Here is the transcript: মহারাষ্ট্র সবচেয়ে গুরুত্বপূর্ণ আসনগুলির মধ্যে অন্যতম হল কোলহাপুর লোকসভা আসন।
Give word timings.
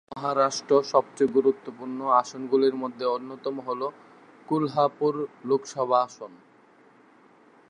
মহারাষ্ট্র 0.11 0.73
সবচেয়ে 0.83 1.33
গুরুত্বপূর্ণ 1.33 1.99
আসনগুলির 2.21 2.75
মধ্যে 2.75 3.05
অন্যতম 3.07 3.55
হল 3.59 3.81
কোলহাপুর 4.47 5.13
লোকসভা 5.45 5.97
আসন। 6.03 6.31